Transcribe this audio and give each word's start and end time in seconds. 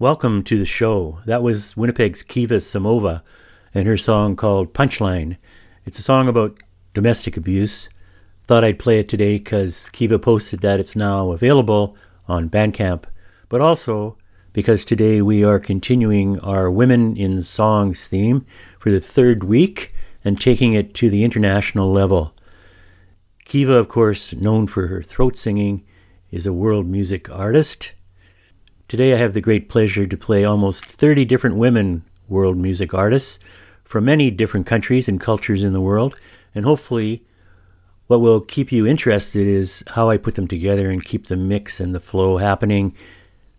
Welcome 0.00 0.44
to 0.44 0.56
the 0.56 0.64
show. 0.64 1.18
That 1.26 1.42
was 1.42 1.76
Winnipeg's 1.76 2.22
Kiva 2.22 2.58
Samova 2.58 3.20
and 3.74 3.88
her 3.88 3.96
song 3.96 4.36
called 4.36 4.72
Punchline. 4.72 5.38
It's 5.84 5.98
a 5.98 6.04
song 6.04 6.28
about 6.28 6.56
domestic 6.94 7.36
abuse. 7.36 7.88
Thought 8.46 8.62
I'd 8.62 8.78
play 8.78 9.00
it 9.00 9.08
today 9.08 9.38
because 9.38 9.88
Kiva 9.90 10.20
posted 10.20 10.60
that 10.60 10.78
it's 10.78 10.94
now 10.94 11.32
available 11.32 11.96
on 12.28 12.48
Bandcamp, 12.48 13.06
but 13.48 13.60
also 13.60 14.16
because 14.52 14.84
today 14.84 15.20
we 15.20 15.42
are 15.42 15.58
continuing 15.58 16.38
our 16.38 16.70
Women 16.70 17.16
in 17.16 17.42
Songs 17.42 18.06
theme 18.06 18.46
for 18.78 18.92
the 18.92 19.00
third 19.00 19.42
week 19.42 19.92
and 20.24 20.40
taking 20.40 20.74
it 20.74 20.94
to 20.94 21.10
the 21.10 21.24
international 21.24 21.90
level. 21.90 22.36
Kiva, 23.44 23.72
of 23.72 23.88
course, 23.88 24.32
known 24.32 24.68
for 24.68 24.86
her 24.86 25.02
throat 25.02 25.36
singing, 25.36 25.84
is 26.30 26.46
a 26.46 26.52
world 26.52 26.86
music 26.86 27.28
artist. 27.28 27.94
Today 28.88 29.12
I 29.12 29.18
have 29.18 29.34
the 29.34 29.42
great 29.42 29.68
pleasure 29.68 30.06
to 30.06 30.16
play 30.16 30.44
almost 30.44 30.82
30 30.82 31.26
different 31.26 31.56
women 31.56 32.04
world 32.26 32.56
music 32.56 32.94
artists 32.94 33.38
from 33.84 34.06
many 34.06 34.30
different 34.30 34.64
countries 34.64 35.08
and 35.08 35.20
cultures 35.20 35.62
in 35.62 35.74
the 35.74 35.80
world, 35.82 36.16
and 36.54 36.64
hopefully 36.64 37.22
what 38.06 38.22
will 38.22 38.40
keep 38.40 38.72
you 38.72 38.86
interested 38.86 39.46
is 39.46 39.84
how 39.88 40.08
I 40.08 40.16
put 40.16 40.36
them 40.36 40.48
together 40.48 40.88
and 40.88 41.04
keep 41.04 41.26
the 41.26 41.36
mix 41.36 41.80
and 41.80 41.94
the 41.94 42.00
flow 42.00 42.38
happening 42.38 42.96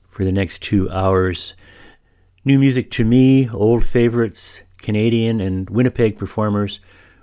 for 0.10 0.26
the 0.26 0.32
next 0.32 0.64
two 0.64 0.90
hours. 0.90 1.54
New 2.44 2.58
music 2.58 2.90
to 2.90 3.06
me, 3.06 3.48
old 3.52 3.86
favorites, 3.86 4.64
Canadian 4.82 5.40
and 5.40 5.70
Winnipeg 5.70 6.18
performers. 6.18 6.80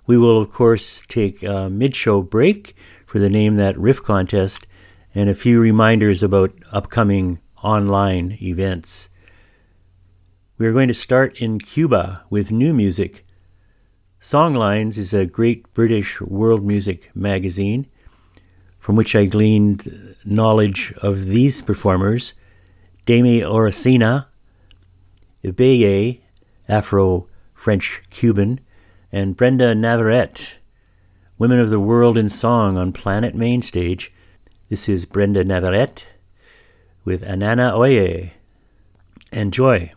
We 0.06 0.16
will, 0.16 0.40
of 0.40 0.52
course, 0.52 1.02
take 1.08 1.42
a 1.42 1.68
mid 1.68 1.96
show 1.96 2.22
break 2.22 2.76
for 3.04 3.18
the 3.18 3.28
Name 3.28 3.56
That 3.56 3.76
Riff 3.76 4.00
contest 4.00 4.64
and 5.12 5.28
a 5.28 5.34
few 5.34 5.58
reminders 5.58 6.22
about 6.22 6.52
upcoming 6.70 7.40
online 7.66 8.38
events. 8.40 9.08
We 10.56 10.68
are 10.68 10.72
going 10.72 10.86
to 10.86 10.94
start 10.94 11.36
in 11.38 11.58
Cuba 11.58 12.22
with 12.30 12.52
new 12.52 12.72
music. 12.72 13.24
Songlines 14.20 14.96
is 14.96 15.12
a 15.12 15.26
great 15.26 15.74
British 15.74 16.20
world 16.20 16.64
music 16.64 17.10
magazine 17.12 17.86
from 18.78 18.94
which 18.94 19.16
I 19.16 19.24
gleaned 19.24 20.14
knowledge 20.24 20.94
of 21.02 21.26
these 21.26 21.60
performers 21.60 22.34
Daymé 23.04 23.42
Arocena, 23.42 24.26
Ibeyi, 25.42 26.20
Afro 26.68 27.26
French 27.52 28.00
Cuban, 28.10 28.60
and 29.10 29.36
Brenda 29.36 29.74
Navarrete, 29.74 30.58
Women 31.36 31.58
of 31.58 31.70
the 31.70 31.80
World 31.80 32.16
in 32.16 32.28
Song 32.28 32.76
on 32.76 32.92
Planet 32.92 33.34
Mainstage. 33.34 34.12
This 34.68 34.88
is 34.88 35.04
Brenda 35.04 35.42
Navarrete 35.42 36.06
with 37.06 37.22
Anana 37.22 37.72
Oye. 37.74 38.34
Enjoy. 39.32 39.95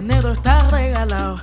que 0.00 0.06
enero 0.06 0.32
está 0.32 0.58
regalado. 0.70 1.40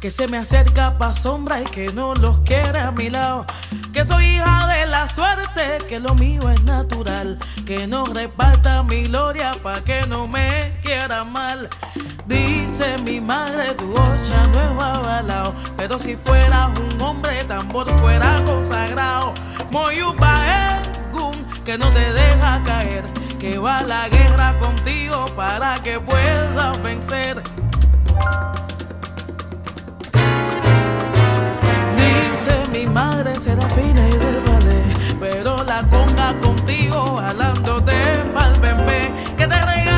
Que 0.00 0.10
se 0.10 0.26
me 0.26 0.38
acerca 0.38 0.98
pa' 0.98 1.14
sombra 1.14 1.60
y 1.60 1.64
que 1.64 1.92
no 1.92 2.14
los 2.14 2.38
quiere 2.40 2.80
a 2.80 2.90
mi 2.90 3.08
lado. 3.08 3.46
Que 3.92 4.04
soy 4.04 4.24
hija 4.24 4.66
de 4.66 4.86
la 4.86 5.06
suerte, 5.06 5.78
que 5.86 6.00
lo 6.00 6.14
mío 6.14 6.50
es 6.50 6.62
natural. 6.64 7.38
Que 7.66 7.86
no 7.86 8.04
reparta 8.04 8.82
mi 8.82 9.04
gloria 9.04 9.52
pa' 9.62 9.82
que 9.82 10.06
no 10.08 10.26
me 10.26 10.80
quiera 10.82 11.22
mal. 11.22 11.68
Dice 12.26 12.96
mi 13.04 13.20
madre, 13.20 13.74
tu 13.74 13.92
ocha 13.92 14.46
no 14.52 14.60
es. 14.60 14.70
Pero 15.76 15.98
si 15.98 16.16
fueras 16.16 16.70
un 16.78 17.00
hombre, 17.00 17.44
tambor 17.44 17.88
fuera 18.00 18.42
consagrado. 18.44 19.34
Moyupa 19.70 20.80
que 21.64 21.78
no 21.78 21.88
te 21.90 22.12
deja 22.12 22.62
caer. 22.64 23.04
Que 23.38 23.58
va 23.58 23.78
a 23.78 23.82
la 23.84 24.08
guerra 24.08 24.58
contigo 24.58 25.26
para 25.36 25.76
que 25.82 26.00
puedas 26.00 26.82
vencer. 26.82 27.39
madre 32.90 33.38
serafina 33.38 34.08
y 34.08 34.12
del 34.12 34.40
ballet, 34.40 35.16
pero 35.18 35.56
la 35.64 35.82
conga 35.88 36.38
contigo 36.40 37.16
jalándote 37.16 37.94
pa'l 38.34 38.58
bebé 38.60 39.12
que 39.36 39.46
te 39.46 39.89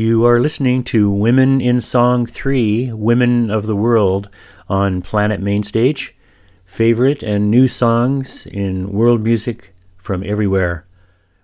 You 0.00 0.24
are 0.24 0.40
listening 0.40 0.82
to 0.84 1.10
Women 1.10 1.60
in 1.60 1.82
Song 1.82 2.24
3, 2.24 2.90
Women 2.94 3.50
of 3.50 3.66
the 3.66 3.76
World, 3.76 4.30
on 4.66 5.02
Planet 5.02 5.42
Mainstage. 5.42 6.16
Favorite 6.64 7.22
and 7.22 7.50
new 7.50 7.68
songs 7.68 8.46
in 8.46 8.92
world 8.92 9.22
music 9.22 9.74
from 9.98 10.24
everywhere. 10.24 10.86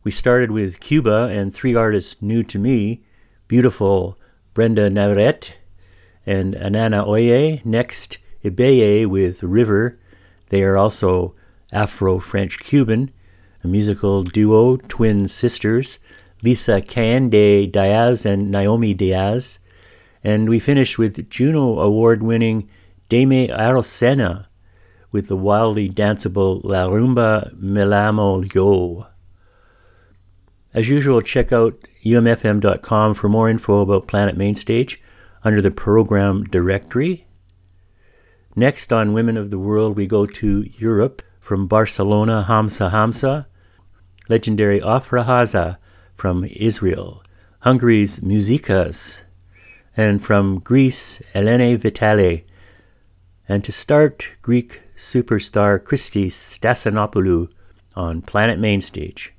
We 0.04 0.10
started 0.10 0.52
with 0.52 0.80
Cuba 0.80 1.28
and 1.30 1.52
three 1.52 1.74
artists 1.74 2.22
new 2.22 2.42
to 2.44 2.58
me 2.58 3.02
beautiful 3.46 4.18
Brenda 4.54 4.88
Navarrete 4.88 5.56
and 6.24 6.54
Anana 6.54 7.06
Oye. 7.06 7.60
Next, 7.62 8.16
Ibeyi 8.42 9.06
with 9.06 9.42
River. 9.42 9.98
They 10.48 10.62
are 10.62 10.78
also 10.78 11.34
Afro 11.72 12.20
French 12.20 12.60
Cuban, 12.60 13.12
a 13.62 13.68
musical 13.68 14.22
duo, 14.22 14.78
twin 14.78 15.28
sisters. 15.28 15.98
Lisa-Kaindé 16.46 17.72
Diaz 17.72 18.24
and 18.24 18.52
Naomi 18.52 18.94
Diaz. 18.94 19.58
And 20.22 20.48
we 20.48 20.60
finished 20.60 20.96
with 20.96 21.28
Juno 21.28 21.80
Award 21.80 22.22
winning 22.22 22.70
Daymé 23.10 23.50
Arocena 23.50 24.46
with 25.10 25.26
the 25.26 25.34
wildly 25.34 25.88
danceable 25.88 26.60
La 26.62 26.86
Rumba 26.86 27.52
Me 27.58 27.80
Llamó 27.80 28.54
Yo. 28.54 29.08
As 30.72 30.88
usual, 30.88 31.20
check 31.20 31.52
out 31.52 31.80
umfm.com 32.04 33.14
for 33.14 33.28
more 33.28 33.50
info 33.50 33.80
about 33.80 34.06
Planet 34.06 34.36
Mainstage 34.36 35.02
under 35.42 35.60
the 35.60 35.72
program 35.72 36.44
directory. 36.44 37.26
Next 38.54 38.92
on 38.92 39.12
Women 39.12 39.36
of 39.36 39.50
the 39.50 39.58
World, 39.58 39.96
we 39.96 40.06
go 40.06 40.26
to 40.26 40.70
Europe 40.78 41.22
from 41.40 41.66
Barcelona, 41.66 42.44
Hamza 42.44 42.90
Hamza, 42.90 43.48
legendary 44.28 44.78
Ofra 44.80 45.24
Haza 45.24 45.78
from 46.16 46.44
Israel, 46.44 47.22
Hungary's 47.60 48.20
Muzsikás, 48.20 49.24
and 49.96 50.22
from 50.22 50.60
Greece, 50.60 51.22
Eleni 51.34 51.76
Vitali. 51.76 52.46
And 53.48 53.62
to 53.64 53.72
start, 53.72 54.30
Greek 54.42 54.82
superstar 54.96 55.78
Kristi 55.78 56.26
Stassinopoulou 56.26 57.48
on 57.94 58.22
Planet 58.22 58.58
Mainstage. 58.58 59.35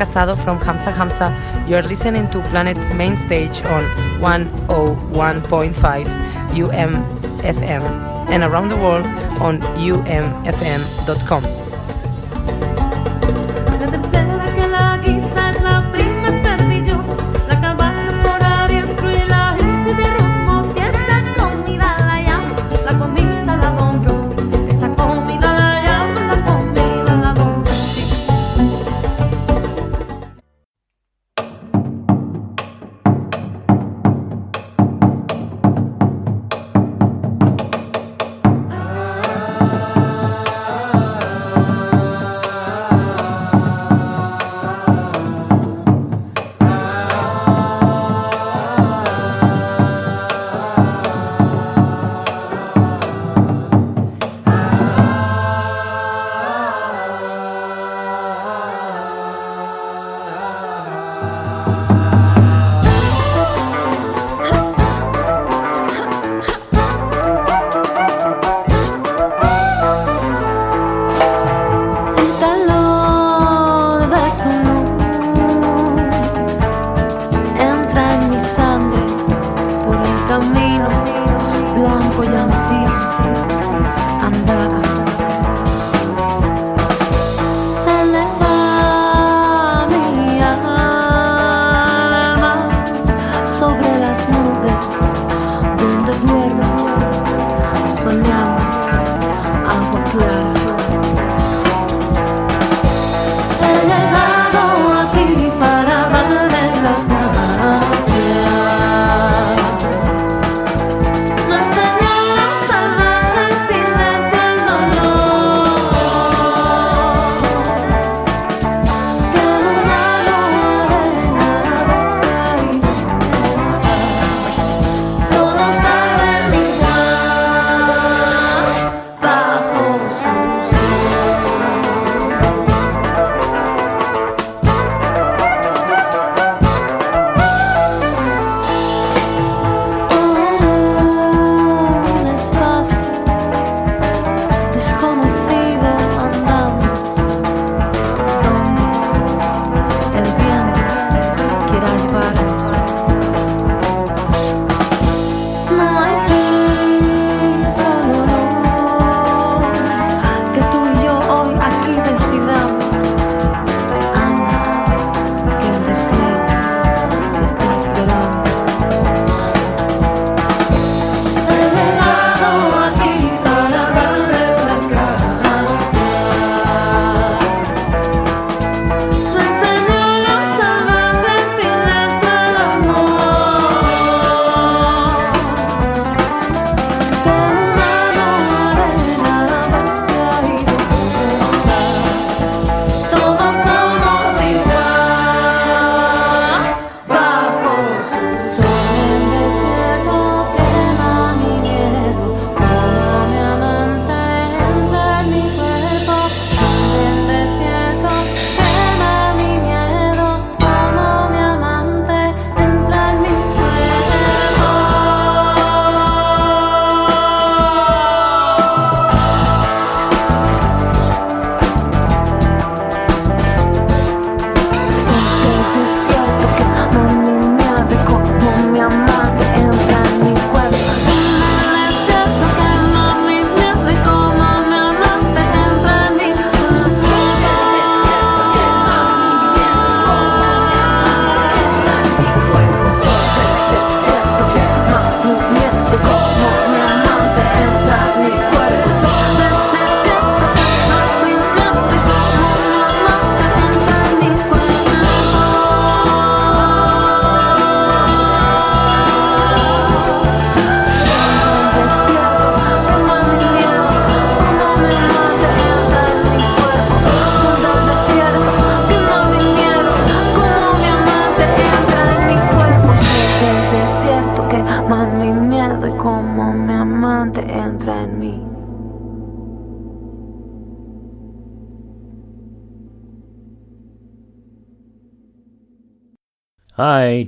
Casado 0.00 0.34
from 0.34 0.58
Hamza 0.58 0.90
Hamza. 0.90 1.28
You're 1.68 1.82
listening 1.82 2.30
to 2.30 2.40
Planet 2.48 2.78
Main 2.96 3.16
Stage 3.16 3.62
on 3.64 3.84
101.5 4.18 6.06
UMFM 6.56 7.82
and 8.30 8.42
around 8.42 8.70
the 8.70 8.76
world 8.76 9.04
on 9.44 9.60
umfm.com. 9.76 11.59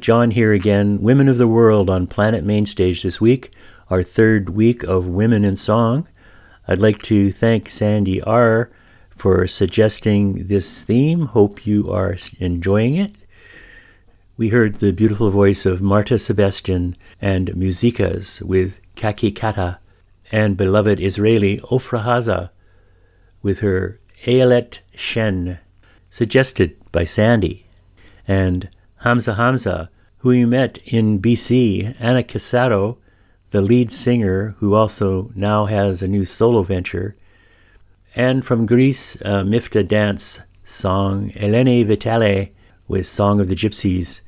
John 0.02 0.32
here 0.32 0.52
again, 0.52 1.00
Women 1.00 1.28
of 1.28 1.38
the 1.38 1.46
World 1.46 1.88
on 1.88 2.08
Planet 2.08 2.42
Mainstage 2.42 3.04
this 3.04 3.20
week, 3.20 3.54
our 3.88 4.02
third 4.02 4.48
week 4.48 4.82
of 4.82 5.06
Women 5.06 5.44
in 5.44 5.54
Song. 5.54 6.08
I'd 6.66 6.80
like 6.80 7.00
to 7.02 7.30
thank 7.30 7.68
Sandy 7.68 8.20
R. 8.20 8.68
for 9.16 9.46
suggesting 9.46 10.48
this 10.48 10.82
theme. 10.82 11.26
Hope 11.26 11.64
you 11.68 11.88
are 11.92 12.16
enjoying 12.40 12.94
it. 12.94 13.14
We 14.36 14.48
heard 14.48 14.76
the 14.76 14.90
beautiful 14.90 15.30
voice 15.30 15.64
of 15.64 15.78
Márta 15.78 16.18
Sebestyén 16.18 16.96
and 17.20 17.50
Muzsikás 17.50 18.42
with 18.42 18.80
Kaki 18.96 19.30
Kata, 19.30 19.78
and 20.32 20.56
beloved 20.56 21.00
Israeli 21.00 21.58
Ofra 21.58 22.02
Haza 22.02 22.50
with 23.40 23.60
her 23.60 23.98
Eilet 24.26 24.80
Shen, 24.96 25.60
suggested 26.10 26.76
by 26.90 27.04
Sandy, 27.04 27.66
and 28.26 28.68
Hamza 29.02 29.34
Hamza, 29.34 29.90
who 30.18 30.28
we 30.28 30.44
met 30.44 30.78
in 30.84 31.20
BC, 31.20 31.96
Anna 31.98 32.22
Casado, 32.22 32.98
the 33.50 33.60
lead 33.60 33.90
singer 33.90 34.54
who 34.58 34.74
also 34.74 35.32
now 35.34 35.64
has 35.64 36.02
a 36.02 36.08
new 36.08 36.24
solo 36.24 36.62
venture, 36.62 37.16
and 38.14 38.44
from 38.44 38.64
Greece, 38.64 39.16
a 39.22 39.42
Mifta 39.42 39.86
dance 39.86 40.42
song, 40.62 41.30
Eleni 41.30 41.84
Vitali 41.84 42.52
with 42.86 43.04
Song 43.04 43.40
of 43.40 43.48
the 43.48 43.56
Gypsies, 43.56 44.20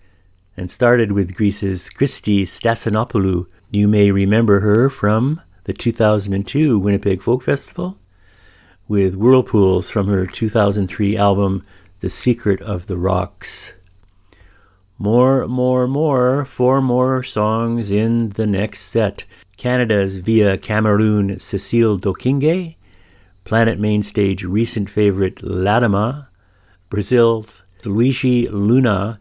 and 0.56 0.68
started 0.68 1.12
with 1.12 1.36
Greece's 1.36 1.88
Kristi 1.88 2.42
Stassinopoulou. 2.42 3.46
You 3.70 3.86
may 3.86 4.10
remember 4.10 4.58
her 4.58 4.90
from 4.90 5.40
the 5.64 5.72
2002 5.72 6.80
Winnipeg 6.80 7.22
Folk 7.22 7.44
Festival 7.44 7.96
with 8.88 9.14
Whirlpools 9.14 9.88
from 9.88 10.08
her 10.08 10.26
2003 10.26 11.16
album 11.16 11.62
The 12.00 12.10
Secret 12.10 12.60
of 12.60 12.88
the 12.88 12.96
Rocks. 12.96 13.74
More, 14.98 15.48
more, 15.48 15.86
more, 15.88 16.44
four 16.44 16.80
more 16.80 17.22
songs 17.22 17.90
in 17.90 18.30
the 18.30 18.46
next 18.46 18.82
set. 18.82 19.24
Canada's 19.56 20.16
via 20.16 20.56
Cameroon 20.56 21.30
Cécile 21.36 22.00
Doo-Kingué, 22.00 22.76
Planet 23.44 23.78
Mainstage 23.78 24.44
recent 24.44 24.88
favorite 24.88 25.36
Ladama, 25.36 26.28
Brazil's 26.90 27.64
Luigi 27.84 28.48
Luna, 28.48 29.20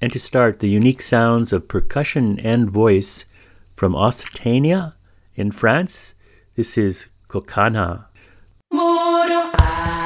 and 0.00 0.12
to 0.12 0.18
start 0.18 0.60
the 0.60 0.68
unique 0.68 1.02
sounds 1.02 1.52
of 1.52 1.68
percussion 1.68 2.38
and 2.40 2.70
voice 2.70 3.26
from 3.74 3.94
Occitania 3.94 4.94
in 5.34 5.52
France, 5.52 6.14
this 6.56 6.76
is 6.76 7.06
Cocanha. 7.28 8.06
Moro, 8.72 9.50
ah. 9.60 9.97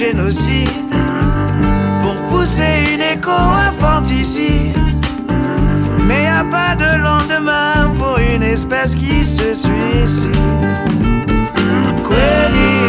Génocide 0.00 0.94
pour 2.00 2.16
pousser 2.28 2.94
une 2.94 3.02
écho 3.02 3.36
infanticide. 3.68 4.78
Mais 6.06 6.24
y 6.24 6.26
a 6.26 6.42
pas 6.44 6.74
de 6.74 6.90
lendemain 6.96 7.94
pour 7.98 8.16
une 8.18 8.42
espèce 8.42 8.94
qui 8.94 9.22
se 9.22 9.52
suicide. 9.52 10.34
Quelli, 12.08 12.80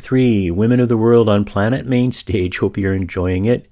3, 0.00 0.50
Women 0.50 0.80
of 0.80 0.88
the 0.88 0.96
World 0.96 1.28
on 1.28 1.44
Planet 1.44 1.86
Main 1.86 2.12
Stage. 2.12 2.58
Hope 2.58 2.76
you're 2.78 2.94
enjoying 2.94 3.44
it. 3.44 3.68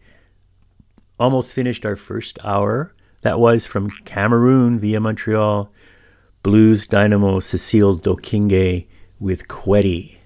Almost 1.18 1.54
finished 1.54 1.86
our 1.86 1.96
first 1.96 2.38
hour. 2.44 2.94
That 3.22 3.38
was 3.38 3.66
from 3.66 3.90
Cameroon 4.04 4.78
via 4.78 5.00
Montreal, 5.00 5.72
blues 6.42 6.86
dynamo 6.86 7.40
Cécile 7.40 8.00
Doo-Kingué 8.00 8.86
with 9.18 9.48
Kwedi. 9.48 10.18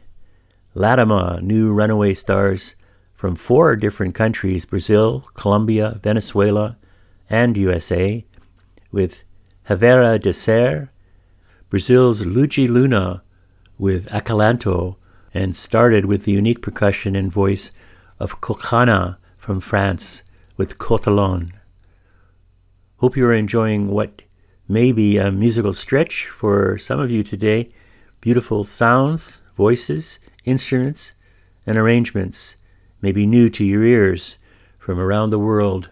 Ladama, 0.74 1.40
new 1.42 1.72
runaway 1.72 2.14
stars 2.14 2.76
from 3.14 3.36
four 3.36 3.76
different 3.76 4.14
countries 4.14 4.64
Brazil, 4.64 5.28
Colombia, 5.34 5.98
Venezuela, 6.02 6.76
and 7.28 7.56
USA, 7.56 8.24
with 8.90 9.22
Havera 9.68 10.18
de 10.18 10.32
Serre, 10.32 10.90
Brazil's 11.68 12.26
Luigi 12.26 12.66
Luna 12.66 13.22
with 13.78 14.08
Acalanto, 14.08 14.96
and 15.32 15.54
started 15.54 16.04
with 16.04 16.24
the 16.24 16.32
unique 16.32 16.62
percussion 16.62 17.14
and 17.14 17.30
voice 17.30 17.72
of 18.18 18.40
Cocanha 18.40 19.16
from 19.38 19.60
France 19.60 20.22
with 20.56 20.78
Cotalon. 20.78 21.52
Hope 22.98 23.16
you 23.16 23.26
are 23.26 23.34
enjoying 23.34 23.88
what 23.88 24.22
may 24.68 24.92
be 24.92 25.16
a 25.16 25.32
musical 25.32 25.72
stretch 25.72 26.26
for 26.26 26.78
some 26.78 27.00
of 27.00 27.10
you 27.10 27.22
today. 27.22 27.68
Beautiful 28.20 28.62
sounds, 28.62 29.42
voices, 29.56 30.18
instruments, 30.44 31.12
and 31.66 31.78
arrangements 31.78 32.56
may 33.00 33.12
be 33.12 33.26
new 33.26 33.48
to 33.48 33.64
your 33.64 33.84
ears 33.84 34.38
from 34.78 34.98
around 34.98 35.30
the 35.30 35.38
world. 35.38 35.90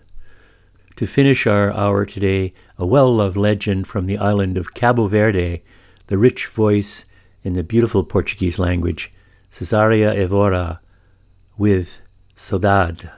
To 0.97 1.07
finish 1.07 1.47
our 1.47 1.73
hour 1.73 2.05
today, 2.05 2.53
a 2.77 2.85
well 2.85 3.15
loved 3.15 3.37
legend 3.37 3.87
from 3.87 4.07
the 4.07 4.19
island 4.19 4.59
of 4.59 4.75
Cabo 4.75 5.07
Verde, 5.07 5.63
the 6.09 6.19
rich 6.19 6.47
voice 6.47 7.05
in 7.45 7.53
the 7.53 7.63
beautiful 7.63 8.05
Portuguese 8.05 8.59
language, 8.59 9.13
Cesaria 9.51 10.15
Evora, 10.15 10.81
with 11.57 12.01
Saudade. 12.37 13.11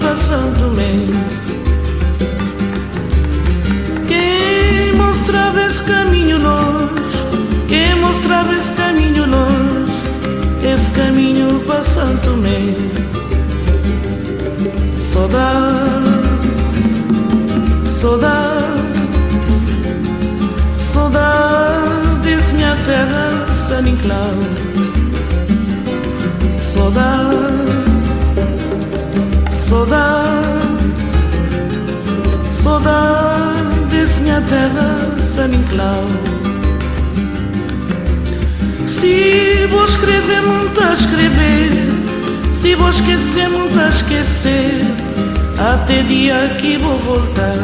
passando 0.00 0.74
bem 0.74 1.10
Quem 4.08 4.96
mostrava 4.96 5.62
esse 5.62 5.82
caminho 5.82 6.38
nós, 6.38 6.90
quem 7.68 7.94
mostrava 7.96 8.52
esse 8.54 8.72
caminho 8.72 9.26
nós, 9.26 9.90
esse 10.64 10.90
caminho 10.90 11.60
passando 11.66 12.40
lento. 12.42 13.00
Saudade, 15.00 15.88
saudade, 17.86 18.80
saudade, 20.80 21.90
Diz 22.22 22.52
minha 22.52 22.76
terra, 22.84 23.46
Saniclau. 23.52 24.34
Saudade. 26.60 27.49
Saudade, 29.70 30.34
saudade, 32.52 33.54
saudades 33.86 34.18
minha 34.18 34.40
terra 34.40 35.22
San 35.22 35.54
Inclau. 35.54 36.06
Se 38.88 39.68
vou 39.70 39.84
escrever, 39.84 40.42
muito 40.42 40.80
a 40.82 40.92
escrever. 40.92 41.70
Se 42.52 42.74
vou 42.74 42.90
esquecer, 42.90 43.48
muito 43.48 43.78
a 43.78 43.90
esquecer. 43.90 44.84
Até 45.56 46.02
dia 46.02 46.56
que 46.60 46.76
vou 46.76 46.98
voltar. 46.98 47.58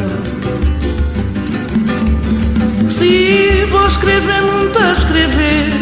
Se 2.89 3.67
vou 3.69 3.85
escrever, 3.85 4.43
muito 4.43 4.79
a 4.79 4.93
escrever. 4.93 5.73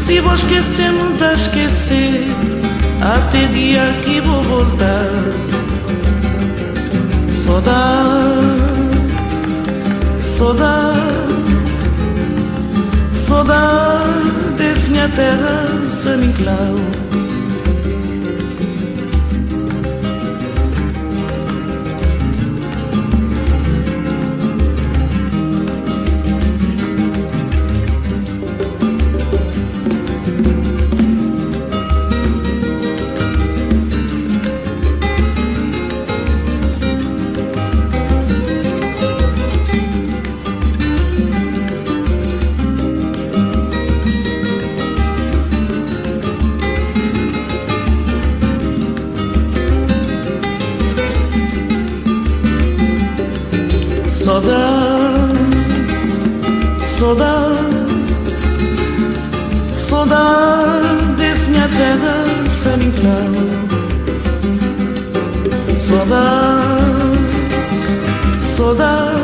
Se 0.00 0.18
vou 0.18 0.34
esquecer, 0.34 0.90
muito 0.90 1.22
a 1.22 1.34
esquecer. 1.34 2.33
Até 3.04 3.46
dia 3.48 3.82
que 4.02 4.18
vou 4.22 4.42
voltar. 4.42 5.04
Saudade, 7.30 8.22
saudade, 10.22 11.00
saudades 13.14 14.88
minha 14.88 15.08
terra, 15.10 15.66
San. 15.90 17.03
Saudades 60.04 61.48
minha 61.48 61.68
terra 61.68 62.24
San 62.50 62.80
Inclau. 62.82 63.32
Saudade, 65.78 67.24
saudade, 68.42 69.20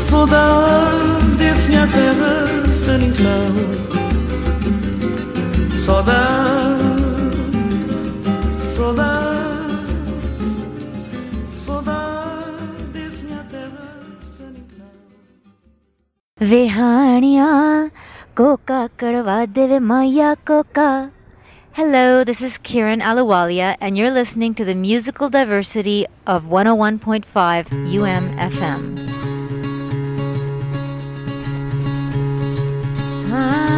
saudades 0.00 1.66
minha 1.68 1.86
terra 1.86 2.46
San 2.72 3.02
Inclau. 3.02 3.54
Saudade, 5.70 6.82
saudade, 8.58 9.26
saudades 11.52 12.06
Coca 18.36 18.90
Karava 18.98 19.50
Deve 19.50 19.80
Maya 19.80 20.36
Coca. 20.36 21.10
Hello, 21.72 22.22
this 22.22 22.42
is 22.42 22.58
Kiran 22.58 23.00
Alawalia, 23.00 23.78
and 23.80 23.96
you're 23.96 24.10
listening 24.10 24.54
to 24.56 24.62
the 24.62 24.74
musical 24.74 25.30
diversity 25.30 26.04
of 26.26 26.44
101.5 26.44 27.24
UMFM. 27.96 28.92
Ah. 33.32 33.75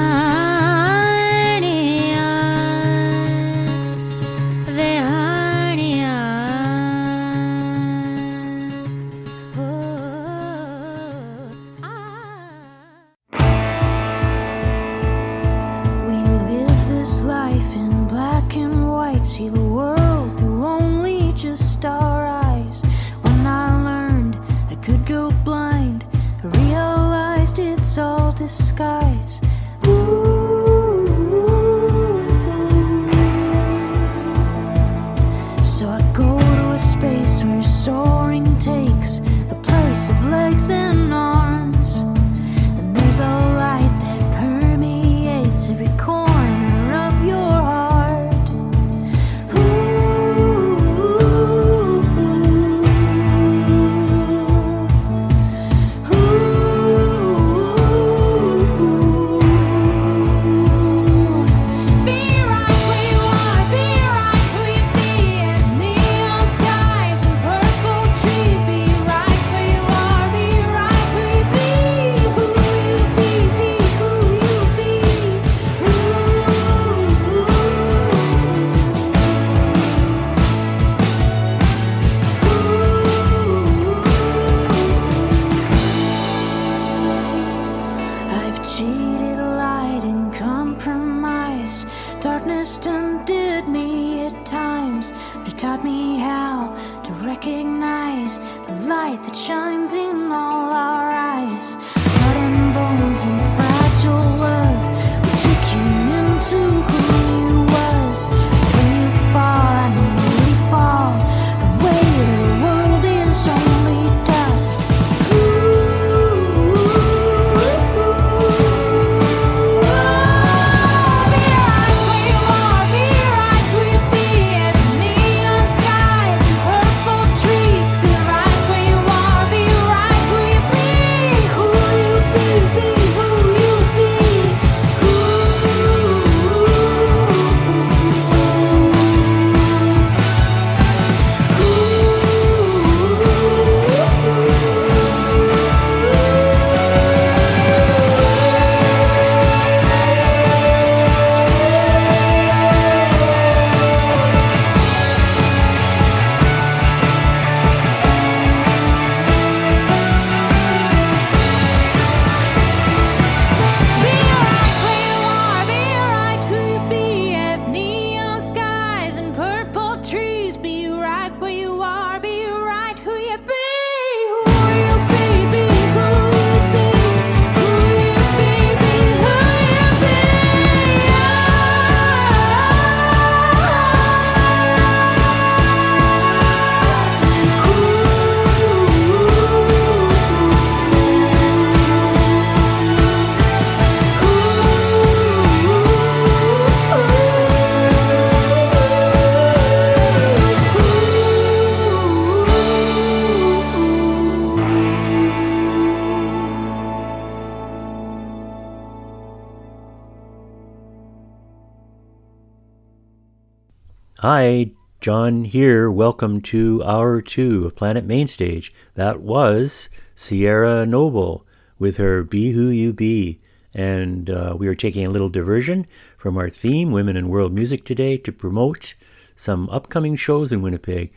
Hi, 214.49 214.71
John 215.03 215.45
here. 215.45 215.91
Welcome 215.91 216.41
to 216.41 216.83
Hour 216.83 217.21
2 217.21 217.67
of 217.67 217.77
Planet 217.77 218.07
Mainstage. 218.07 218.73
That 218.95 219.21
was 219.21 219.91
Sierra 220.15 220.87
Noble 220.87 221.47
with 221.79 221.99
her 221.99 222.23
Be 222.23 222.53
Who 222.53 222.71
You 222.71 222.95
Be. 222.95 223.41
And 223.75 224.31
uh, 224.31 224.55
we 224.57 224.67
are 224.67 224.75
taking 224.75 225.05
a 225.05 225.11
little 225.11 225.29
diversion 225.29 225.85
from 226.17 226.39
our 226.39 226.49
theme, 226.49 226.93
Women 226.93 227.15
in 227.15 227.29
World 227.29 227.53
Music, 227.53 227.85
today 227.85 228.17
to 228.17 228.33
promote 228.33 228.95
some 229.37 229.69
upcoming 229.69 230.17
shows 230.17 230.51
in 230.51 230.63
Winnipeg. 230.63 231.13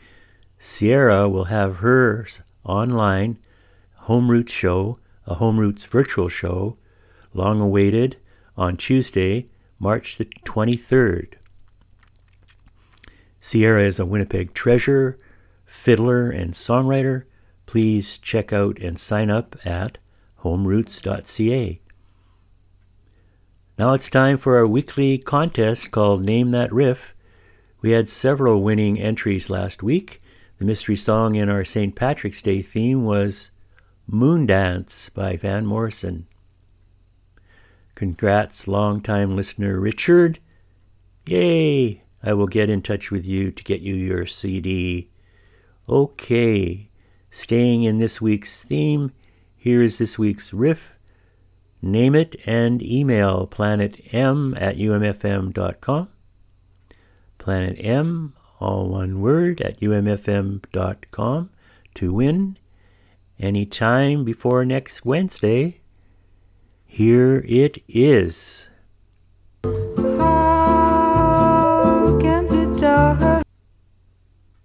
Sierra 0.58 1.26
will 1.26 1.44
have 1.44 1.76
hers 1.76 2.42
online 2.64 3.38
Home 4.00 4.30
Routes 4.30 4.52
show, 4.52 4.98
a 5.26 5.36
Home 5.36 5.58
Routes 5.58 5.86
virtual 5.86 6.28
show, 6.28 6.76
long 7.32 7.62
awaited, 7.62 8.18
on 8.58 8.76
Tuesday, 8.76 9.46
March 9.78 10.18
the 10.18 10.26
23rd. 10.26 11.36
Sierra 13.44 13.84
is 13.84 13.98
a 13.98 14.06
Winnipeg 14.06 14.54
treasure, 14.54 15.18
fiddler, 15.66 16.30
and 16.30 16.54
songwriter. 16.54 17.24
Please 17.66 18.16
check 18.18 18.52
out 18.52 18.78
and 18.78 19.00
sign 19.00 19.30
up 19.30 19.56
at 19.64 19.98
homeroutes.ca. 20.42 21.80
Now 23.76 23.94
it's 23.94 24.08
time 24.08 24.38
for 24.38 24.56
our 24.56 24.66
weekly 24.66 25.18
contest 25.18 25.90
called 25.90 26.22
Name 26.22 26.50
That 26.50 26.72
Riff. 26.72 27.16
We 27.80 27.90
had 27.90 28.08
several 28.08 28.62
winning 28.62 29.00
entries 29.00 29.50
last 29.50 29.82
week. 29.82 30.22
The 30.58 30.64
mystery 30.64 30.94
song 30.94 31.34
in 31.34 31.48
our 31.48 31.64
St. 31.64 31.96
Patrick's 31.96 32.42
Day 32.42 32.62
theme 32.62 33.04
was 33.04 33.50
Moon 34.06 34.46
Dance 34.46 35.08
by 35.08 35.36
Van 35.36 35.66
Morrison. 35.66 36.28
Congrats, 37.96 38.68
long-time 38.68 39.34
listener 39.34 39.80
Richard. 39.80 40.38
Yay! 41.26 42.01
I 42.22 42.34
will 42.34 42.46
get 42.46 42.70
in 42.70 42.82
touch 42.82 43.10
with 43.10 43.26
you 43.26 43.50
to 43.50 43.64
get 43.64 43.80
you 43.80 43.94
your 43.94 44.26
CD. 44.26 45.10
Okay, 45.88 46.88
staying 47.30 47.82
in 47.82 47.98
this 47.98 48.20
week's 48.20 48.62
theme, 48.62 49.12
here 49.56 49.82
is 49.82 49.98
this 49.98 50.18
week's 50.18 50.52
riff. 50.52 50.98
Name 51.80 52.14
it 52.14 52.36
and 52.46 52.82
email 52.82 53.46
planetm 53.46 54.60
at 54.60 54.76
umfm.com. 54.76 56.08
Planet 57.38 57.76
M, 57.80 58.34
all 58.60 58.88
one 58.88 59.20
word, 59.20 59.60
at 59.60 59.80
umfm.com 59.80 61.50
to 61.94 62.12
win 62.12 62.56
any 63.40 63.66
time 63.66 64.24
before 64.24 64.64
next 64.64 65.04
Wednesday. 65.04 65.80
Here 66.86 67.44
it 67.48 67.82
is. 67.88 68.68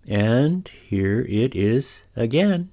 And 0.07 0.69
here 0.87 1.21
it 1.27 1.53
is 1.53 2.03
again. 2.15 2.69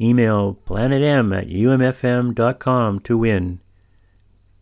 Email 0.00 0.58
planetm 0.66 1.36
at 1.36 1.48
umfm.com 1.48 3.00
to 3.00 3.18
win. 3.18 3.60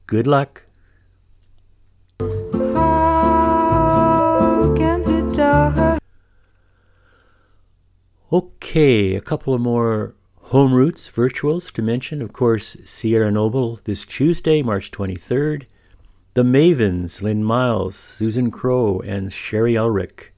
Good 0.06 0.26
luck. 0.26 0.64
Okay, 8.30 9.14
a 9.14 9.22
couple 9.22 9.54
of 9.54 9.60
more 9.62 10.14
home 10.36 10.74
roots 10.74 11.08
virtuals 11.08 11.72
to 11.72 11.80
mention. 11.80 12.20
Of 12.20 12.34
course, 12.34 12.76
Sierra 12.84 13.30
Noble 13.30 13.80
this 13.84 14.04
Tuesday, 14.04 14.60
March 14.60 14.90
23rd. 14.90 15.64
The 16.34 16.42
Mavens, 16.44 17.22
Lynn 17.22 17.42
Miles, 17.42 17.96
Susan 17.96 18.50
Crowe, 18.50 19.00
and 19.00 19.32
Shari 19.32 19.76
Ulrich 19.76 20.30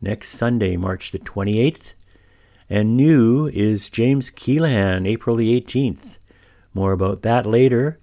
next 0.00 0.30
Sunday, 0.30 0.76
March 0.76 1.12
the 1.12 1.18
28th. 1.18 1.94
And 2.68 2.96
new 2.96 3.46
is 3.48 3.90
James 3.90 4.30
Keelaghan, 4.30 5.06
April 5.06 5.36
the 5.36 5.60
18th. 5.60 6.18
More 6.72 6.92
about 6.92 7.22
that 7.22 7.46
later. 7.46 7.98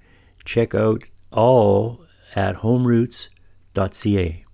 Check 0.46 0.74
out 0.74 1.04
all 1.32 2.06
at 2.36 2.58
homeroutes.ca. 2.58 4.46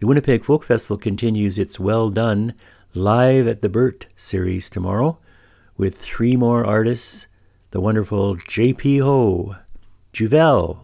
The 0.00 0.06
Winnipeg 0.06 0.44
Folk 0.44 0.64
Festival 0.64 0.98
continues 0.98 1.58
its 1.58 1.78
Well 1.78 2.10
Done 2.10 2.54
Live 2.94 3.46
at 3.46 3.60
the 3.60 3.68
Burt 3.68 4.08
series 4.16 4.68
tomorrow 4.68 5.18
with 5.76 5.98
three 5.98 6.36
more 6.36 6.64
artists 6.64 7.26
the 7.70 7.80
wonderful 7.80 8.36
J.P. 8.36 8.98
Hoe, 8.98 9.56
Juvel, 10.12 10.83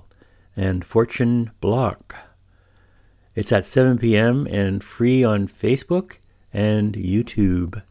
and 0.57 0.85
Fortune 0.85 1.51
Block. 1.61 2.17
It's 3.35 3.53
at 3.53 3.67
7 3.67 3.99
p.m. 3.99 4.47
and 4.51 4.83
free 4.83 5.23
on 5.23 5.47
Facebook 5.47 6.17
and 6.53 6.95
YouTube. 6.95 7.83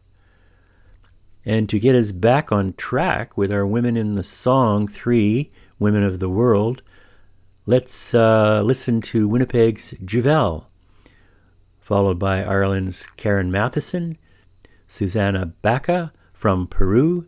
And 1.44 1.68
to 1.70 1.78
get 1.78 1.96
us 1.96 2.12
back 2.12 2.52
on 2.52 2.74
track 2.74 3.36
with 3.36 3.50
our 3.50 3.66
Women 3.66 3.96
in 3.96 4.14
the 4.14 4.22
Song 4.22 4.86
3, 4.86 5.50
Women 5.78 6.02
of 6.02 6.18
the 6.18 6.28
World, 6.28 6.82
let's 7.64 8.14
uh, 8.14 8.60
listen 8.62 9.00
to 9.02 9.26
Winnipeg's 9.26 9.94
Juvel, 10.04 10.66
followed 11.80 12.18
by 12.18 12.44
Ireland's 12.44 13.06
Karen 13.16 13.50
Matheson, 13.50 14.18
Susana 14.86 15.46
Baca 15.46 16.12
from 16.34 16.66
Peru, 16.66 17.26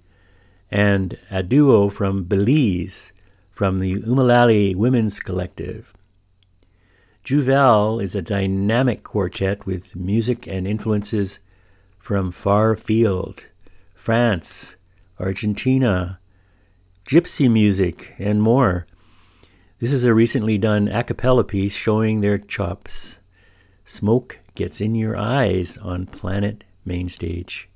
and 0.70 1.18
a 1.30 1.42
duo 1.42 1.88
from 1.88 2.24
Belize 2.24 3.12
from 3.52 3.78
the 3.78 3.96
Umalali 3.96 4.74
Women's 4.74 5.20
Collective. 5.20 5.92
Juvel 7.24 8.02
is 8.02 8.16
a 8.16 8.22
dynamic 8.22 9.04
quartet 9.04 9.64
with 9.66 9.94
music 9.94 10.48
and 10.48 10.66
influences 10.66 11.38
from 11.98 12.32
far 12.32 12.74
field 12.74 13.44
France, 13.94 14.76
Argentina, 15.20 16.18
gypsy 17.06 17.48
music, 17.48 18.14
and 18.18 18.42
more. 18.42 18.86
This 19.78 19.92
is 19.92 20.02
a 20.02 20.14
recently 20.14 20.58
done 20.58 20.88
a 20.88 21.04
cappella 21.04 21.44
piece 21.44 21.74
showing 21.74 22.20
their 22.20 22.38
chops. 22.38 23.20
Smoke 23.84 24.38
gets 24.56 24.80
in 24.80 24.96
your 24.96 25.16
eyes 25.16 25.78
on 25.78 26.06
Planet 26.06 26.64
Mainstage. 26.84 27.68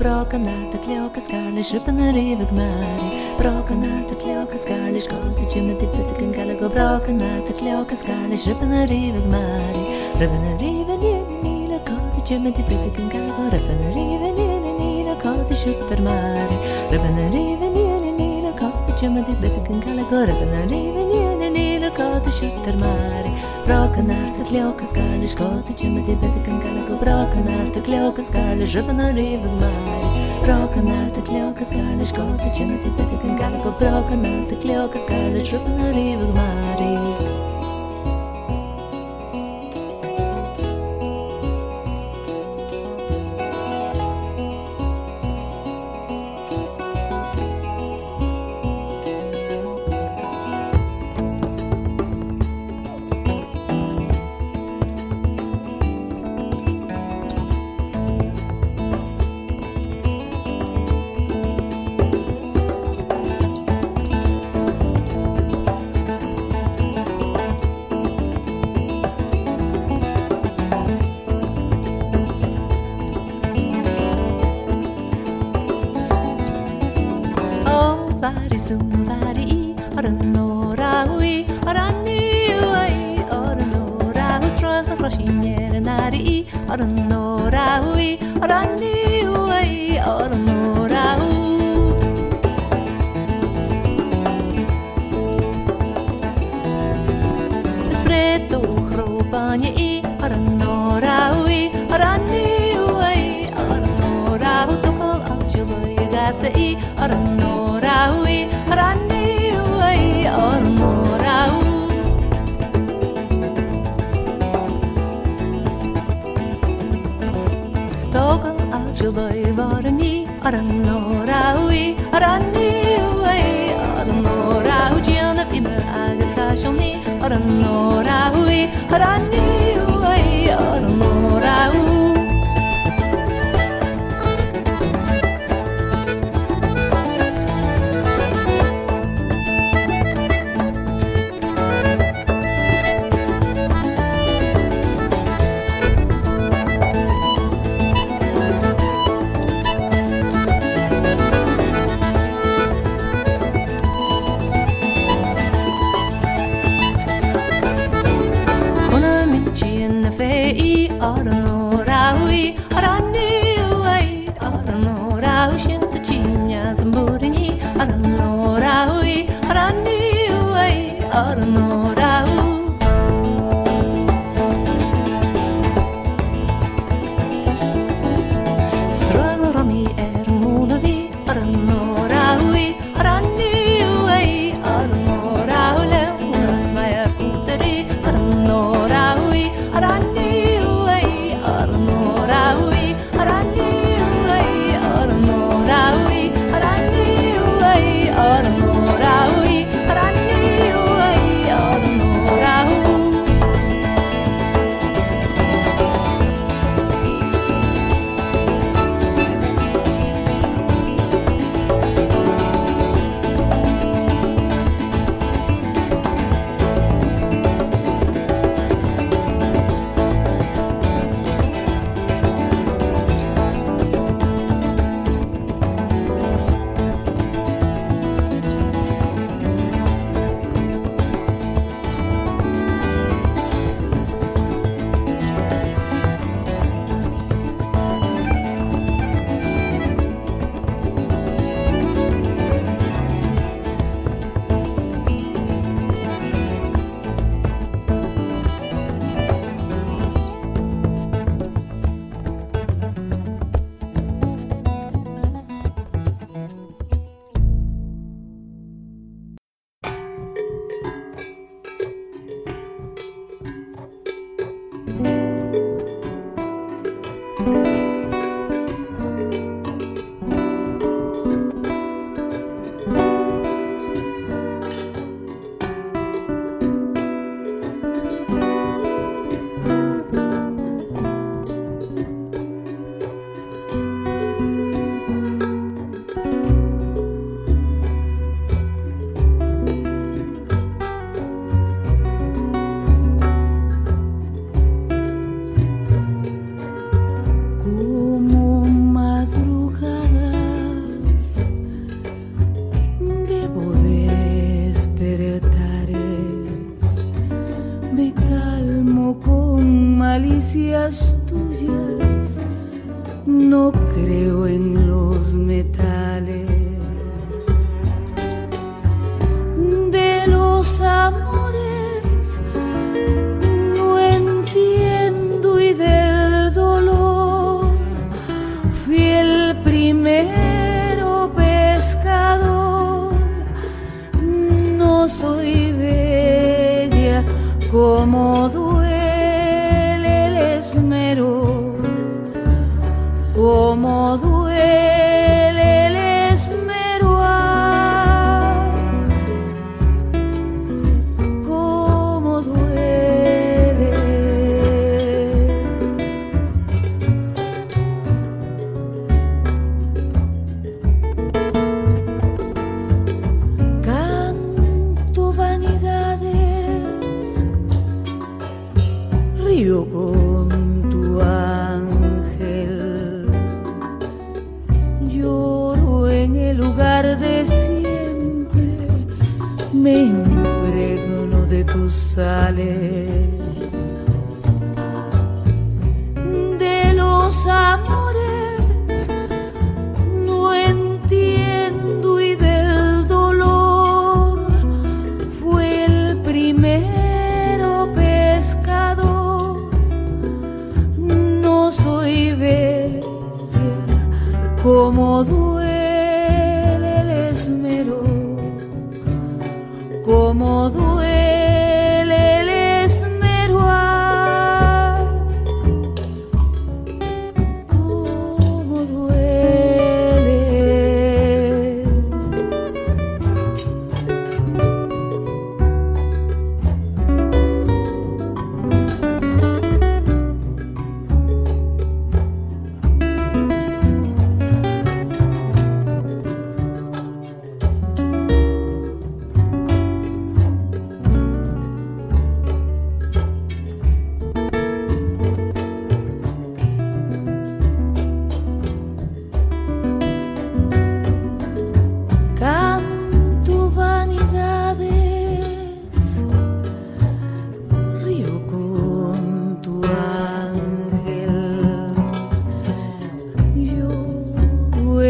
Prokanatak 0.00 0.86
ljokas 0.88 1.26
karliš, 1.28 1.74
rupana 1.76 2.06
rīvag 2.16 2.48
māri. 2.56 3.08
Prokanatak 3.36 4.22
ljokas 4.24 4.62
karliš, 4.64 5.10
kolti 5.10 5.44
čimati 5.52 5.88
patikan 5.92 6.30
kalago. 6.32 6.70
Prokanatak 6.72 7.60
ljokas 7.60 8.06
karliš, 8.08 8.46
rupana 8.48 8.86
rīvag 8.88 9.26
māri. 9.28 9.82
Rupana 10.22 10.54
rīvag 10.62 11.04
liena 11.04 11.42
nīla, 11.44 11.82
kolti 11.84 12.24
čimati 12.30 12.64
patikan 12.70 13.12
kalago. 13.12 13.50
Rupana 13.52 13.92
rīvag 13.98 14.40
liena 14.40 14.72
nīla, 14.80 15.20
kolti 15.20 15.60
šutar 15.66 16.00
māri. 16.08 16.60
Rupana 16.94 17.28
rīvag 17.36 17.76
liena 17.76 18.16
nīla, 18.22 18.56
kolti 18.56 18.96
čimati 19.02 19.36
patikan 19.44 19.84
kalago. 19.84 20.24
Rupana 20.32 20.64
rīvag 20.72 21.12
liena 21.12 21.52
nīla, 21.58 21.92
kolti 22.00 22.38
šutar 22.40 22.80
māri. 22.80 23.36
Brakan 23.66 24.10
er 24.10 24.28
til 24.36 24.46
kljokas 24.48 24.92
gali 24.96 25.28
Skåte 25.28 25.74
kjemme 25.76 26.04
til 26.06 26.16
bedeken 26.22 26.60
gali 26.64 26.84
Gå 26.88 26.98
brakan 27.02 27.48
er 27.48 27.72
til 27.74 27.84
kljokas 27.88 28.30
gali 28.34 28.68
Røven 28.74 29.02
og 29.06 29.16
riven 29.18 29.58
meg 29.62 30.20
Brakan 30.44 30.88
er 30.94 31.10
til 31.16 31.26
kljokas 31.30 31.74
gali 31.74 32.12
Skåte 32.12 32.54
kjemme 32.56 32.78
til 32.84 32.94
bedeken 33.00 33.36
gali 33.40 33.64
Gå 33.64 33.74
brakan 33.82 34.24
er 34.32 34.46
til 34.52 34.62
kljokas 34.64 35.10
gali 35.10 35.44
Røven 35.52 35.84
og 35.88 35.92
riven 35.98 36.32
meg 36.38 37.29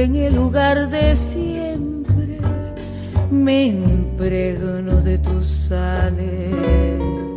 en 0.04 0.16
el 0.16 0.34
lugar 0.34 0.88
de 0.88 1.14
siempre 1.14 2.38
me 3.30 3.66
impregno 3.66 5.00
de 5.02 5.18
tus 5.18 5.46
sales. 5.46 7.29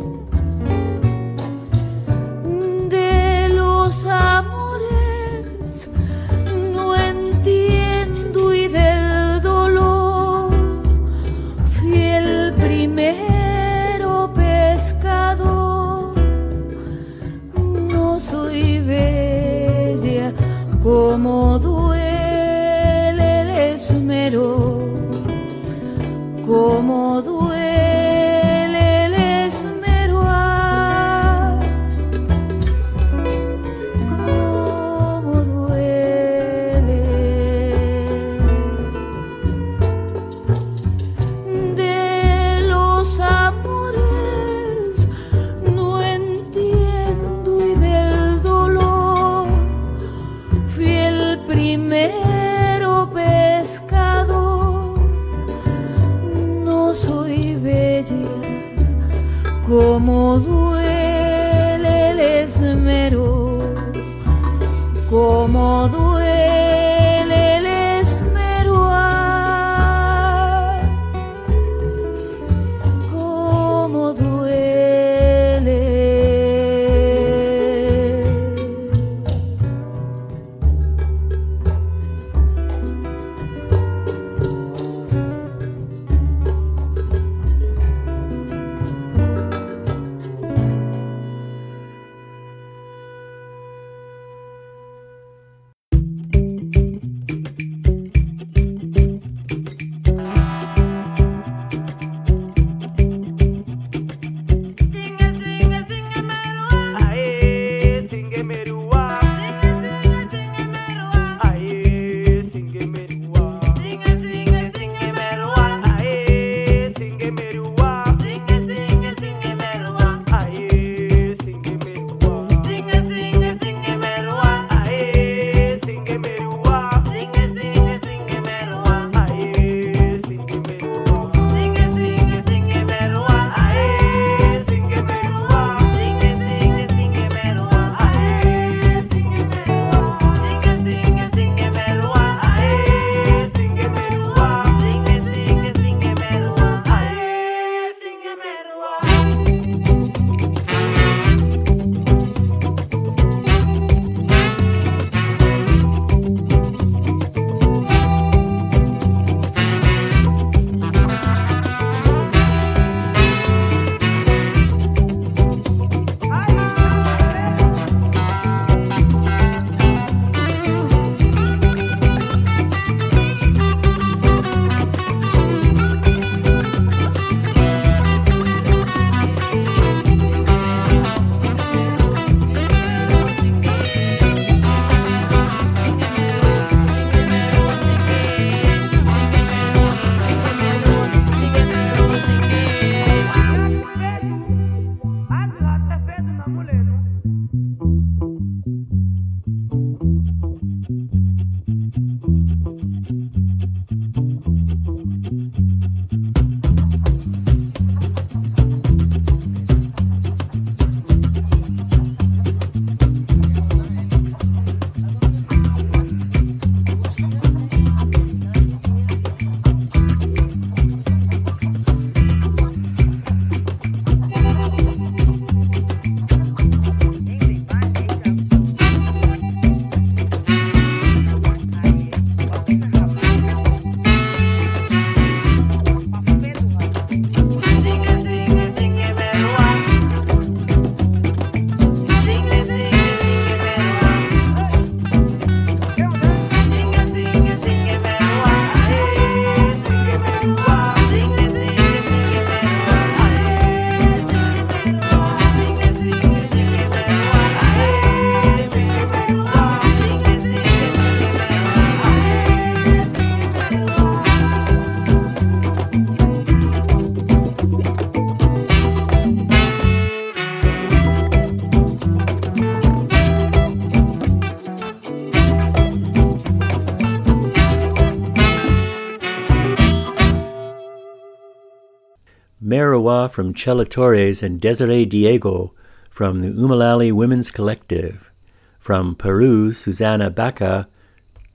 From 283.34 283.52
Chela 283.52 283.84
Torres 283.84 284.44
and 284.44 284.60
Desiree 284.60 285.04
Diego 285.04 285.74
from 286.08 286.40
the 286.40 286.50
Umalali 286.50 287.12
Women's 287.12 287.50
Collective. 287.50 288.30
From 288.78 289.16
Peru, 289.16 289.72
Susana 289.72 290.30
Baca 290.30 290.86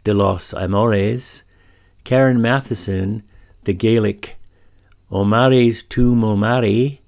de 0.04 0.14
los 0.14 0.54
Amores, 0.54 1.46
Karen 2.04 2.42
Matheson, 2.42 3.24
the 3.64 3.72
Gaelic 3.72 4.36
Omares 5.10 5.88
tu 5.88 6.14
Momari, 6.16 7.00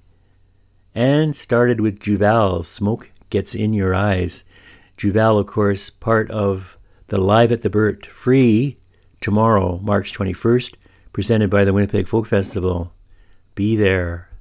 and 0.94 1.36
started 1.36 1.78
with 1.78 2.00
Juval, 2.00 2.64
Smoke 2.64 3.10
Gets 3.28 3.54
in 3.54 3.74
Your 3.74 3.94
Eyes. 3.94 4.42
Juval, 4.96 5.38
of 5.38 5.48
course, 5.48 5.90
part 5.90 6.30
of 6.30 6.78
the 7.08 7.20
Live 7.20 7.52
at 7.52 7.60
the 7.60 7.68
Burt 7.68 8.06
Free 8.06 8.78
tomorrow, 9.20 9.78
March 9.82 10.14
21st, 10.14 10.76
presented 11.12 11.50
by 11.50 11.62
the 11.62 11.74
Winnipeg 11.74 12.08
Folk 12.08 12.26
Festival. 12.26 12.94
Be 13.54 13.76
there. 13.76 14.31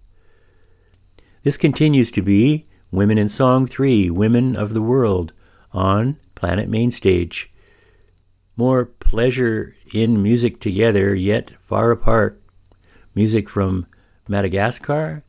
This 1.43 1.57
continues 1.57 2.11
to 2.11 2.21
be 2.21 2.65
Women 2.91 3.17
in 3.17 3.27
Song 3.27 3.65
3, 3.65 4.11
Women 4.11 4.55
of 4.55 4.75
the 4.75 4.81
World, 4.81 5.33
on 5.71 6.17
Planet 6.35 6.69
Mainstage. 6.69 7.49
More 8.55 8.85
pleasure 8.85 9.75
in 9.91 10.21
music 10.21 10.59
together, 10.59 11.15
yet 11.15 11.49
far 11.59 11.89
apart. 11.89 12.39
Music 13.15 13.49
from 13.49 13.87
Madagascar, 14.27 15.23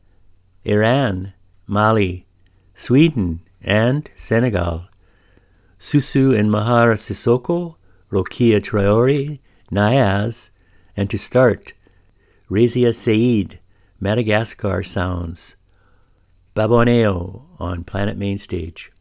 Iran, 0.63 1.33
Mali, 1.65 2.27
Sweden, 2.75 3.39
and 3.59 4.07
Senegal. 4.13 4.85
Sousou 5.79 6.37
and 6.37 6.51
Mahara 6.51 6.93
Cissoko, 6.93 7.77
Rokia 8.11 8.61
Traore, 8.61 9.39
Niyaz, 9.71 10.51
and 10.95 11.09
to 11.09 11.17
start, 11.17 11.73
Razia 12.51 12.93
Said, 12.93 13.57
Madagascar 13.99 14.83
Sounds. 14.83 15.55
Baboneo 16.55 17.41
on 17.59 17.83
Planet 17.83 18.17
Main 18.17 18.33
Mainstage. 18.33 18.91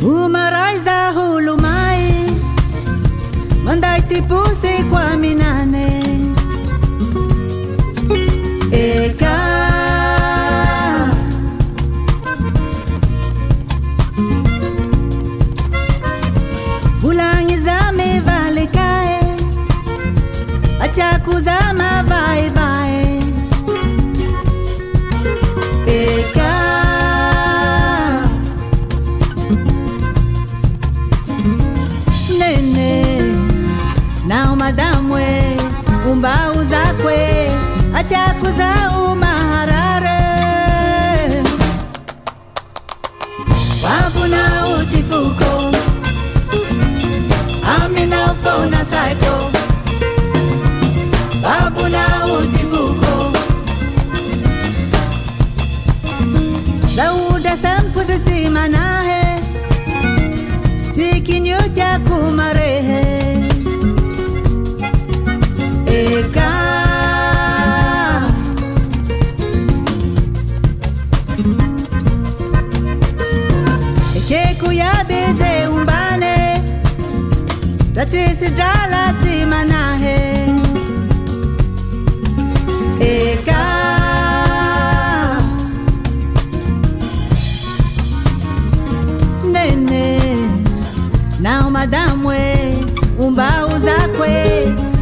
Vumaraiza 0.00 1.10
hulumai 1.10 2.12
Mandai 3.64 4.02
tipusi 4.02 4.84
kwa 4.90 5.16
minane 5.16 5.43
fona 48.84 49.23
Iti 78.14 78.30
sijala 78.38 79.10
timanahe 79.22 80.22
Eka. 83.02 83.62
Nene 89.52 90.18
Na 91.40 91.66
umadamwe 91.66 92.38
Umba 93.18 93.66
uzakwe 93.66 94.34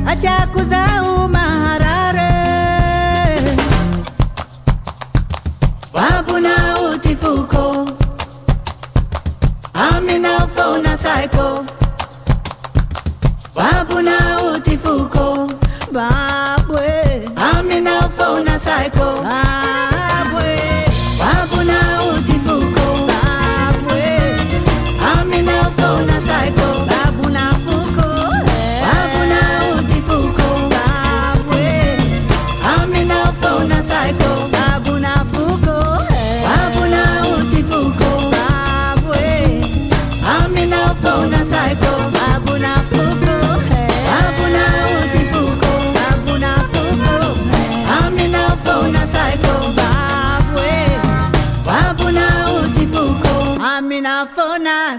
Acha 0.06 0.46
kuzau 0.52 1.28
maharare 1.28 2.32
Wabuna 5.92 6.54
utifuko 6.94 7.88
Amina 9.74 10.46
fauna 10.46 10.96
saiko 10.96 11.64
wabuna 13.82 14.40
utifuko 14.56 15.50
babwe 15.92 16.86
eh. 16.86 17.30
amina 17.58 18.08
fona 18.16 18.58
saiko 18.58 19.24
amina 54.22 54.98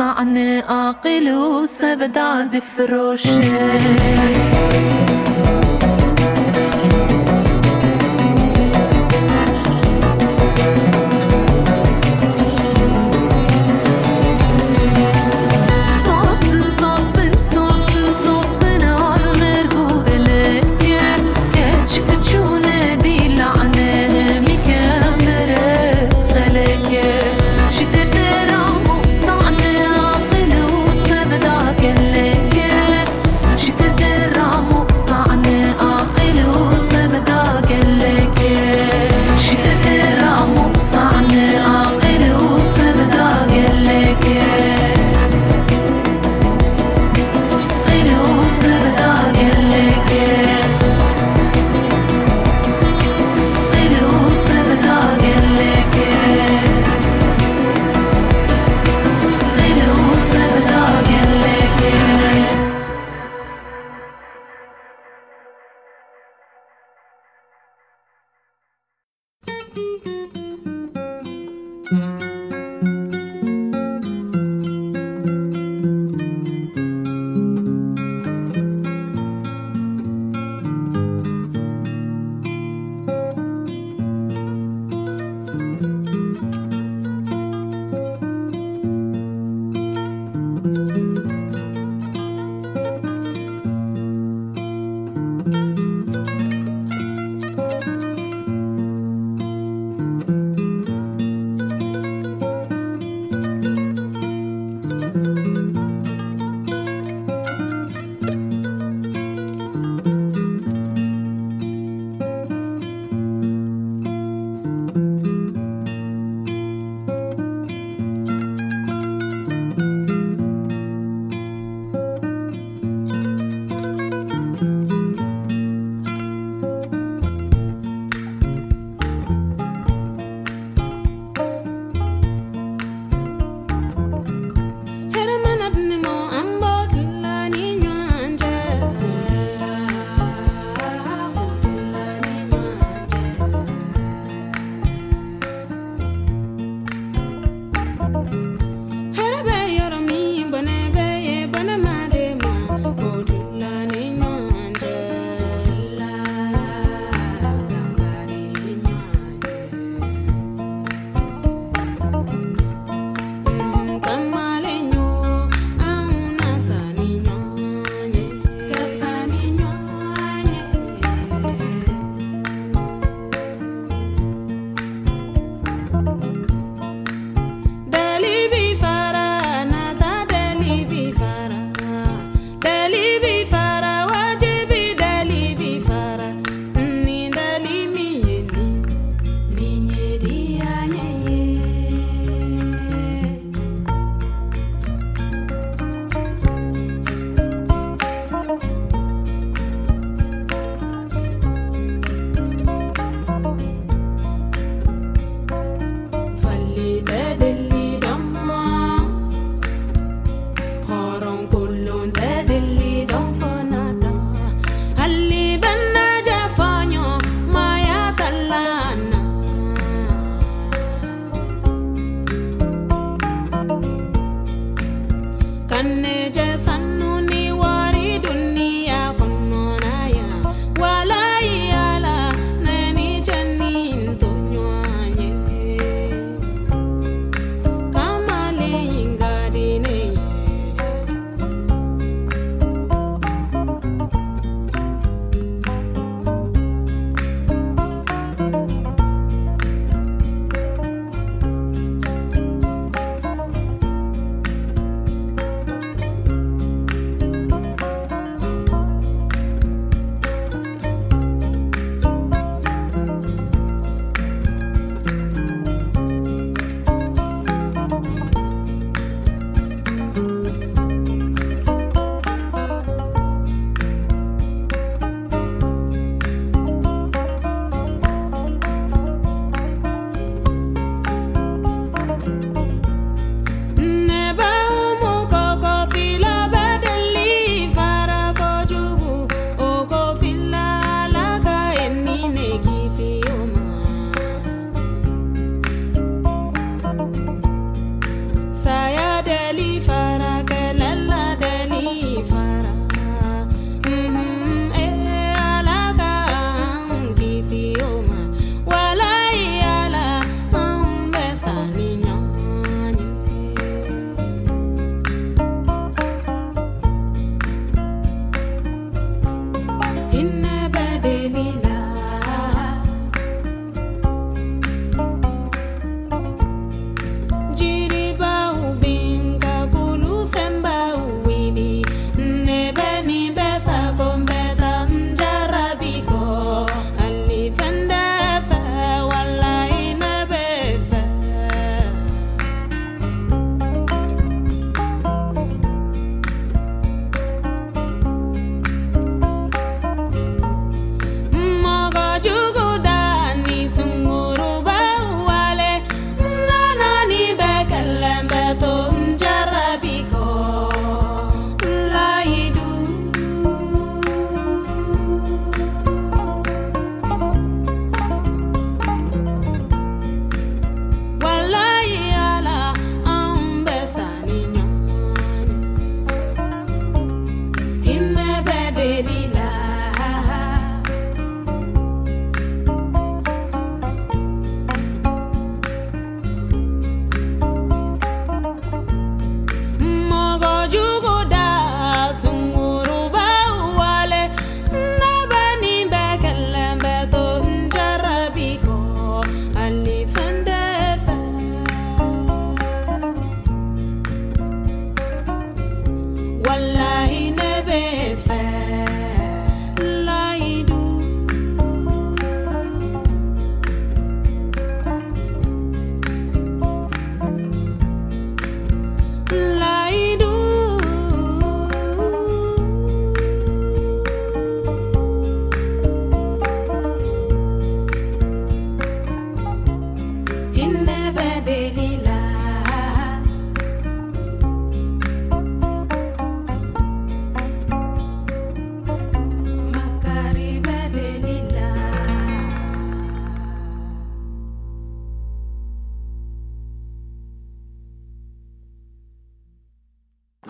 صعن 0.00 0.36
عاقل 0.68 1.34
وسبدان 1.34 2.48
بفروشه. 2.48 3.40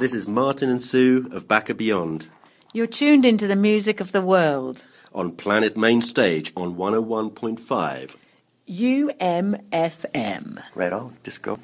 This 0.00 0.14
is 0.14 0.26
Martin 0.26 0.70
and 0.70 0.80
Sue 0.80 1.28
of 1.30 1.46
Backer 1.46 1.74
Beyond. 1.74 2.28
You're 2.72 2.86
tuned 2.86 3.26
into 3.26 3.46
the 3.46 3.54
music 3.54 4.00
of 4.00 4.12
the 4.12 4.22
world. 4.22 4.86
On 5.14 5.30
Planet 5.30 5.76
Main 5.76 6.00
Stage 6.00 6.54
on 6.56 6.76
101.5. 6.76 8.16
UMFM. 8.66 10.62
Right 10.74 10.92
on, 10.94 11.18
just 11.22 11.42
go. 11.42 11.58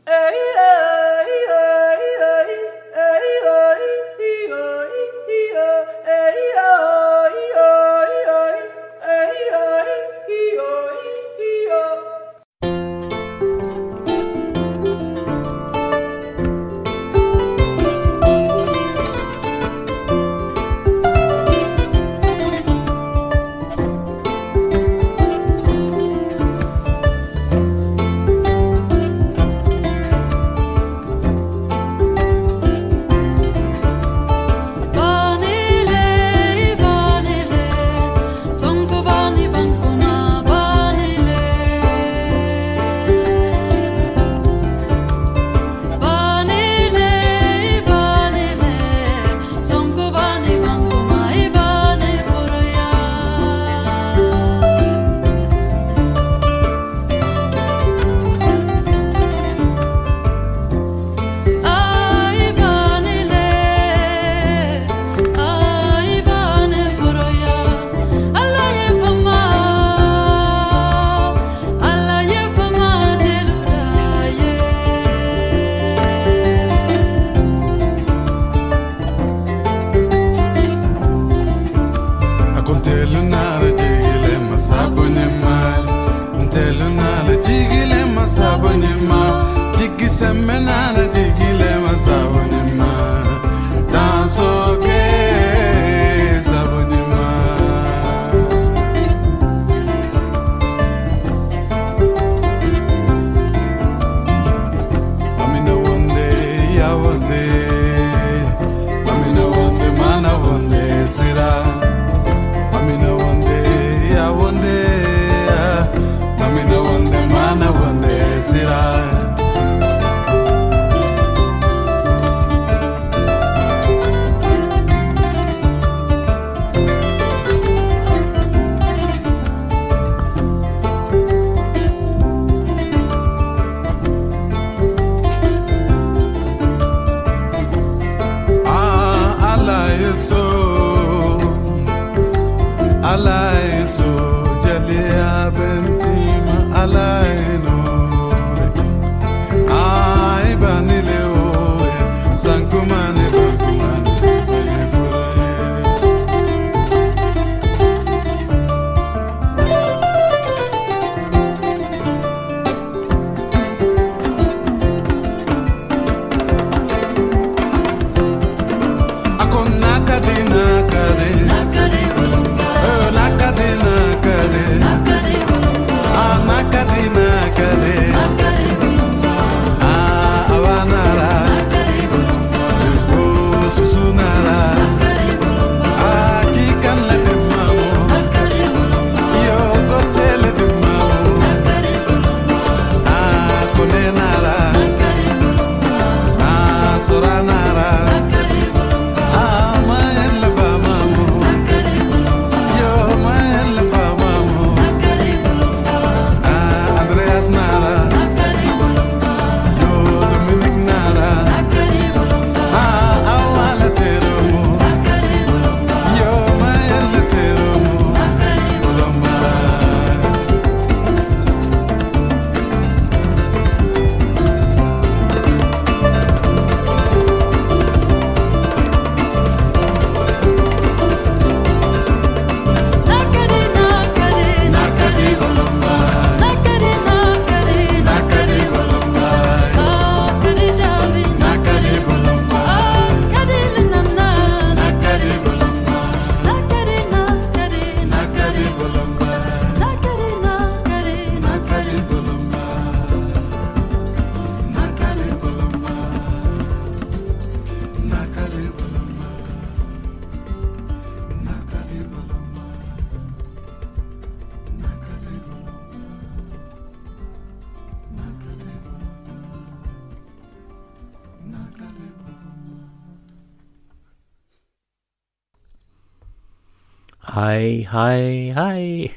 Hi, 277.56 277.86
hi, 277.88 278.52
hi. 278.54 279.10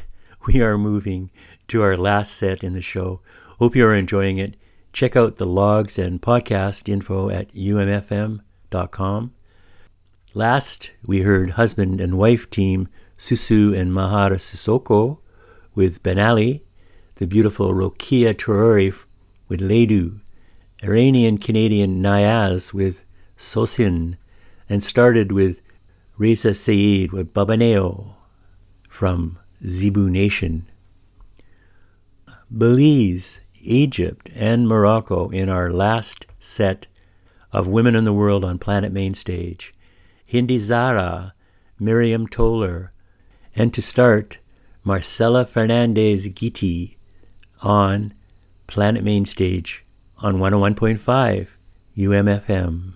We 0.48 0.62
are 0.62 0.78
moving 0.78 1.30
to 1.68 1.82
our 1.82 1.98
last 1.98 2.36
set 2.36 2.64
in 2.64 2.72
the 2.72 2.82
show. 2.82 3.20
Hope 3.58 3.76
you 3.76 3.86
are 3.86 3.94
enjoying 3.94 4.38
it. 4.38 4.56
Check 4.94 5.18
out 5.18 5.36
the 5.36 5.46
logs 5.46 6.00
and 6.00 6.22
podcast 6.22 6.88
info 6.88 7.30
at 7.30 7.52
umfm.com. 7.52 9.34
Last, 10.34 10.90
we 11.06 11.24
heard 11.24 11.50
husband 11.60 12.00
and 12.00 12.18
wife 12.18 12.50
team 12.50 12.88
Sousou 13.18 13.78
and 13.78 13.92
Mahara 13.92 14.40
Cissoko 14.40 15.18
with 15.76 16.02
Benali, 16.02 16.62
the 17.16 17.28
beautiful 17.28 17.74
Rokia 17.74 18.34
Traore 18.34 19.04
with 19.50 19.60
Ledu, 19.60 20.22
Iranian 20.82 21.40
Canadian 21.40 22.02
Niyaz 22.02 22.74
with 22.74 23.04
Sosin, 23.38 24.16
and 24.70 24.82
started 24.82 25.34
with 25.34 25.60
Reza 26.18 26.54
Saeed 26.54 27.12
with 27.12 27.34
Babaneo 27.34 28.16
from 29.00 29.40
Zebu 29.66 30.10
Nation. 30.10 30.68
Belize, 32.52 33.40
Egypt, 33.62 34.30
and 34.36 34.68
Morocco 34.68 35.30
in 35.30 35.48
our 35.48 35.72
last 35.72 36.26
set 36.38 36.86
of 37.54 37.66
Women 37.66 37.96
in 37.96 38.04
the 38.04 38.12
World 38.12 38.44
on 38.44 38.60
Planet 38.60 38.92
Main 38.92 39.14
Stage. 39.14 39.74
Hindi 40.28 40.58
Zahra, 40.58 41.34
Miriam 41.80 42.28
Tollar, 42.28 42.92
and 43.56 43.74
to 43.74 43.82
start, 43.82 44.40
Marcela 44.84 45.46
Fernandez 45.46 46.28
Giti 46.28 46.98
on 47.62 48.14
Planet 48.68 49.02
Main 49.02 49.24
Stage 49.24 49.86
on 50.18 50.40
101.5 50.40 51.48
UMFM. 51.96 52.96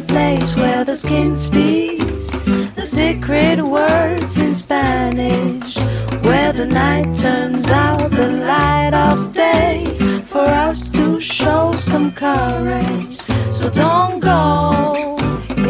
the 0.00 0.06
place 0.06 0.54
where 0.54 0.84
the 0.84 0.94
skin 0.94 1.34
speaks 1.34 2.28
the 2.76 2.86
secret 2.86 3.60
words 3.60 4.38
in 4.38 4.54
Spanish, 4.54 5.76
where 6.22 6.52
the 6.52 6.66
night 6.66 7.06
turns 7.16 7.66
out 7.68 8.08
the 8.12 8.28
light 8.28 8.94
of 8.94 9.34
day 9.34 9.84
for 10.24 10.46
us 10.66 10.88
to 10.90 11.18
show 11.18 11.72
some 11.72 12.12
courage. 12.12 13.18
So 13.50 13.68
don't 13.70 14.20
go 14.20 15.16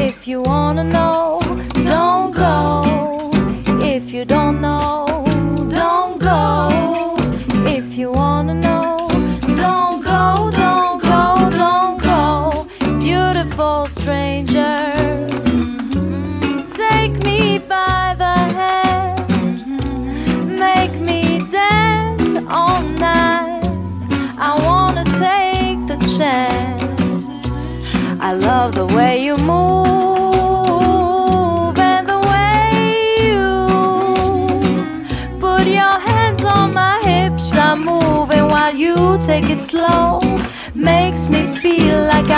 if 0.06 0.28
you 0.28 0.42
wanna 0.42 0.84
know. 0.84 1.07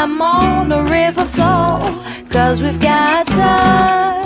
I'm 0.03 0.23
on 0.23 0.71
the 0.71 0.83
river 0.83 1.27
floor, 1.27 1.79
cause 2.31 2.63
we've 2.63 2.81
got 2.81 3.27
time. 3.27 4.20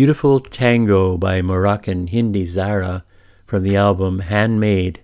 Beautiful 0.00 0.40
Tango 0.40 1.18
by 1.18 1.42
Moroccan 1.42 2.06
Hindi 2.06 2.46
Zahra 2.46 3.04
from 3.44 3.62
the 3.62 3.76
album 3.76 4.20
Handmade, 4.20 5.02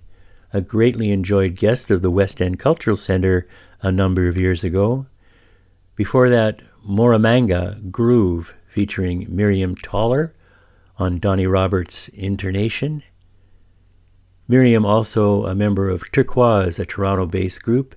a 0.54 0.62
greatly 0.62 1.10
enjoyed 1.10 1.54
guest 1.54 1.90
of 1.90 2.00
the 2.00 2.10
West 2.10 2.40
End 2.40 2.58
Cultural 2.58 2.96
Center 2.96 3.46
a 3.82 3.92
number 3.92 4.26
of 4.26 4.38
years 4.38 4.64
ago. 4.64 5.04
Before 5.96 6.30
that, 6.30 6.62
Moramanga 6.82 7.90
Groove 7.90 8.54
featuring 8.68 9.26
Miriam 9.28 9.74
Tollar 9.76 10.32
on 10.96 11.20
Donné 11.20 11.46
Roberts' 11.46 12.08
Internation. 12.14 13.02
Miriam, 14.48 14.86
also 14.86 15.44
a 15.44 15.54
member 15.54 15.90
of 15.90 16.10
Turquoise, 16.10 16.78
a 16.78 16.86
Toronto 16.86 17.26
based 17.26 17.62
group. 17.62 17.96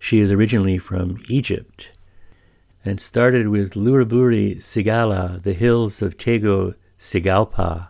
She 0.00 0.18
is 0.18 0.32
originally 0.32 0.78
from 0.78 1.20
Egypt 1.28 1.90
and 2.84 3.00
started 3.00 3.48
with 3.48 3.74
Luraburi 3.74 4.56
Sigala, 4.56 5.42
The 5.42 5.52
Hills 5.52 6.00
of 6.00 6.16
Tego 6.16 6.74
Sigalpa 6.98 7.88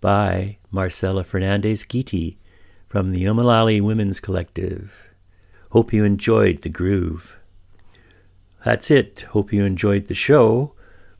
by 0.00 0.58
Marcela 0.70 1.24
Fernandez 1.24 1.84
Giti 1.84 2.36
from 2.88 3.10
the 3.10 3.24
Umalali 3.24 3.80
Women's 3.80 4.20
Collective. 4.20 5.10
Hope 5.70 5.92
you 5.92 6.04
enjoyed 6.04 6.62
the 6.62 6.68
groove. 6.68 7.38
That's 8.64 8.90
it. 8.90 9.20
Hope 9.30 9.52
you 9.52 9.64
enjoyed 9.64 10.06
the 10.06 10.14
show. 10.14 10.74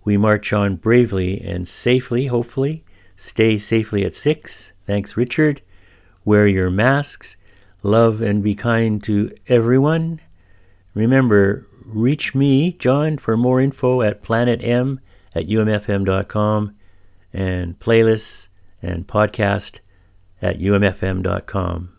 We 0.05 0.17
march 0.17 0.53
on 0.53 0.77
bravely 0.77 1.41
and 1.41 1.67
safely, 1.67 2.27
hopefully. 2.27 2.85
Stay 3.17 3.59
safely 3.59 4.05
at 4.05 4.15
six. 4.15 4.73
Thanks, 4.87 5.17
Richard. 5.17 5.63
Wear 6.25 6.47
your 6.47 6.71
masks. 6.71 7.37
Love 7.83 8.21
and 8.21 8.43
be 8.45 8.55
kind 8.55 9.03
to 9.05 9.35
everyone. 9.49 10.21
Remember, 10.95 11.67
reach 11.95 12.35
me, 12.35 12.73
John, 12.73 13.19
for 13.19 13.37
more 13.37 13.61
info 13.61 14.03
at 14.03 14.23
planetm 14.23 14.99
at 15.35 15.47
umfm.com 15.47 16.75
and 17.33 17.79
playlists 17.79 18.49
and 18.83 19.07
podcast 19.07 19.79
at 20.41 20.59
umfm.com. 20.59 21.93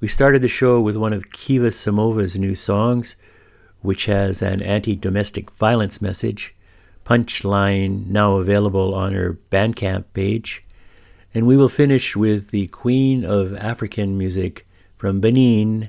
We 0.00 0.08
started 0.08 0.42
the 0.42 0.48
show 0.48 0.80
with 0.80 0.96
one 0.96 1.12
of 1.12 1.30
Kiva 1.30 1.70
Samova's 1.70 2.36
new 2.36 2.56
songs, 2.56 3.14
which 3.82 4.06
has 4.06 4.42
an 4.42 4.60
anti 4.62 4.96
domestic 4.96 5.50
violence 5.52 6.02
message, 6.02 6.54
punchline 7.06 8.08
now 8.08 8.36
available 8.36 8.94
on 8.94 9.12
her 9.12 9.38
Bandcamp 9.50 10.06
page. 10.12 10.64
And 11.34 11.46
we 11.46 11.56
will 11.56 11.68
finish 11.68 12.16
with 12.16 12.50
the 12.50 12.66
queen 12.68 13.24
of 13.24 13.56
African 13.56 14.18
music 14.18 14.66
from 14.98 15.20
Benin, 15.20 15.88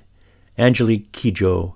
Angelique 0.58 1.12
Kidjo. 1.12 1.76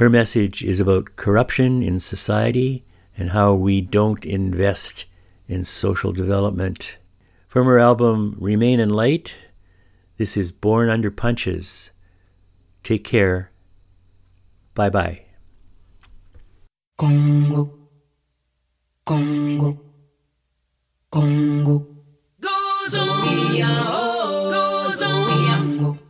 Her 0.00 0.08
message 0.08 0.64
is 0.64 0.80
about 0.80 1.16
corruption 1.16 1.82
in 1.82 2.00
society 2.00 2.86
and 3.18 3.32
how 3.32 3.52
we 3.52 3.82
don't 3.82 4.24
invest 4.24 5.04
in 5.46 5.62
social 5.62 6.10
development. 6.10 6.96
From 7.48 7.66
her 7.66 7.78
album 7.78 8.34
Remain 8.40 8.80
in 8.80 8.88
Light, 8.88 9.34
this 10.16 10.38
is 10.38 10.52
Born 10.52 10.88
Under 10.88 11.10
Punches. 11.10 11.90
Take 12.82 13.04
care. 13.04 13.50
Bye 14.74 14.88
bye. 14.88 15.24
Congo, 16.96 17.78
Congo, 19.04 19.82
Congo. 21.10 21.86
Gozo 22.40 23.04
we 23.52 23.60
are, 23.60 23.84
oh, 23.86 24.86
gozo 24.88 25.26
we 25.26 26.09